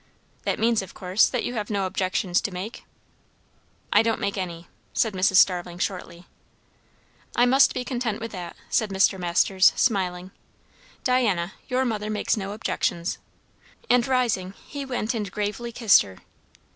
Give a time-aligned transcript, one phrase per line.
[0.45, 2.85] "That means, of course, that you have no objections to make?"
[3.93, 5.35] "I don't make any," said Mrs.
[5.35, 6.25] Starling shortly.
[7.35, 9.19] "I must be content with that," said Mr.
[9.19, 10.31] Masters, smiling.
[11.03, 13.19] "Diana, your mother makes no objections."
[13.91, 16.17] And rising, he went and gravely kissed her.